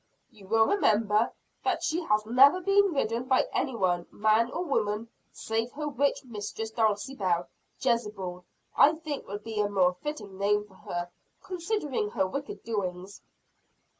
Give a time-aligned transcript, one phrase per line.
[0.31, 1.31] "You will remember
[1.63, 6.23] that she has never been ridden by any one, man or woman, save her witch
[6.25, 7.45] mistress Dulcibel
[7.79, 8.43] Jezebel,
[8.75, 11.11] I think would be a more fitting name for her,
[11.43, 13.21] considering her wicked doings."